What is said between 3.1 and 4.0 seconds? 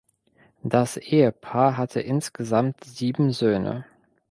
Söhne.